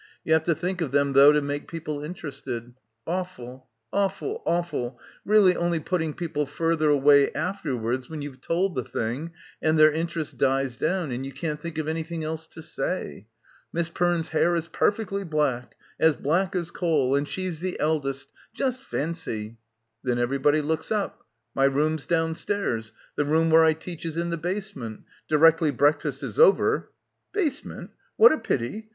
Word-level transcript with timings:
You 0.23 0.33
have 0.33 0.45
to 0.45 0.55
think 0.55 0.81
of 0.81 0.89
them 0.89 1.13
though 1.13 1.31
to 1.31 1.43
make 1.43 1.67
people 1.67 2.03
interested— 2.03 2.73
awful, 3.21 3.67
awful, 3.93 4.41
awful, 4.47 4.99
really 5.25 5.55
only 5.55 5.79
putting 5.79 6.15
people 6.15 6.47
further 6.47 6.89
away 6.89 7.31
afterwards 7.33 8.09
when 8.09 8.23
you've 8.23 8.41
told 8.41 8.73
the 8.73 8.83
thing 8.83 9.29
and 9.61 9.77
their 9.77 9.91
interest 9.91 10.39
dies 10.39 10.75
down 10.75 11.11
and 11.11 11.23
you 11.23 11.31
can't 11.31 11.61
think 11.61 11.77
of 11.77 11.87
anything 11.87 12.23
else 12.23 12.47
to 12.47 12.63
say. 12.63 13.27
'Miss 13.71 13.89
Perne's 13.89 14.29
hair 14.29 14.55
is 14.55 14.67
perfectly 14.67 15.23
black— 15.23 15.75
as 15.99 16.15
black 16.15 16.55
as 16.55 16.71
coal, 16.71 17.15
and 17.15 17.27
she's 17.27 17.59
the 17.59 17.79
eldest, 17.79 18.29
just 18.55 18.81
fancy. 18.81 19.49
9 20.03 20.15
Then 20.15 20.17
everybody 20.17 20.61
looks 20.61 20.91
up. 20.91 21.27
'My 21.53 21.65
room's 21.65 22.07
downstairs, 22.07 22.91
the 23.15 23.25
room 23.25 23.51
where 23.51 23.63
I 23.63 23.73
teach, 23.73 24.03
is 24.05 24.17
in 24.17 24.31
the 24.31 24.37
basement. 24.37 25.03
Directly 25.29 25.69
breakfast 25.69 26.23
is 26.23 26.39
over 26.39 26.89
'"'Basement? 27.33 27.91
What 28.17 28.33
a 28.33 28.39
pity! 28.39 28.89